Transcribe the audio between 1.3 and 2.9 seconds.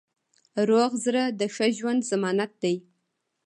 د ښه ژوند ضمانت دی.